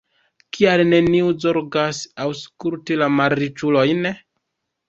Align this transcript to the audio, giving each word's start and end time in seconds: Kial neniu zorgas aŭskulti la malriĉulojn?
Kial 0.55 0.81
neniu 0.93 1.27
zorgas 1.43 2.01
aŭskulti 2.25 3.01
la 3.03 3.11
malriĉulojn? 3.19 4.13